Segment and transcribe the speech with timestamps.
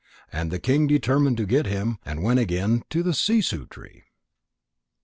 [0.31, 4.05] And the king determined to get him, and went again to the sissoo tree.